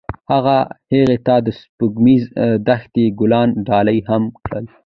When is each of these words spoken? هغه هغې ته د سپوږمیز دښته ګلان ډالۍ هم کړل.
هغه 0.31 0.57
هغې 0.93 1.17
ته 1.25 1.35
د 1.45 1.47
سپوږمیز 1.59 2.23
دښته 2.67 3.03
ګلان 3.19 3.49
ډالۍ 3.67 3.99
هم 4.09 4.23
کړل. 4.45 4.65